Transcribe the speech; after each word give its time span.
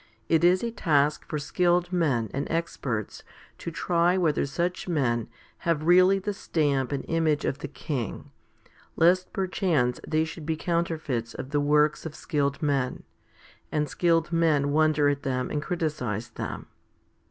It 0.27 0.43
is 0.43 0.63
a 0.63 0.71
task 0.71 1.27
for 1.27 1.37
skilled 1.37 1.93
men 1.93 2.31
and 2.33 2.47
experts 2.49 3.21
to 3.59 3.69
try 3.69 4.17
whether 4.17 4.47
such 4.47 4.87
men 4.87 5.27
have 5.59 5.83
really 5.83 6.17
the 6.17 6.33
stamp 6.33 6.91
and 6.91 7.05
image 7.07 7.45
of 7.45 7.59
the 7.59 7.67
King, 7.67 8.31
lest 8.95 9.31
perchance 9.31 9.99
they 10.07 10.25
should 10.25 10.47
be 10.47 10.55
counterfeits 10.55 11.35
of 11.35 11.51
the 11.51 11.61
works 11.61 12.03
of 12.07 12.15
skilled 12.15 12.63
men, 12.63 13.03
and 13.71 13.87
skilled 13.87 14.31
men 14.33 14.71
wonder 14.71 15.07
at 15.07 15.21
them 15.21 15.51
and 15.51 15.61
criticise 15.61 16.29
them. 16.29 16.65